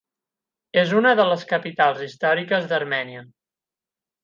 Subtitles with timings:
[0.83, 3.25] És una de les capitals històriques d'Armènia.